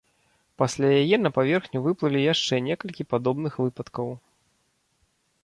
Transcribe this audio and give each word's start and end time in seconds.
Пасля 0.61 0.87
яе 1.01 1.17
на 1.25 1.31
паверхню 1.37 1.79
выплылі 1.89 2.23
яшчэ 2.33 2.55
некалькі 2.69 3.03
падобных 3.13 3.53
выпадкаў. 3.65 4.13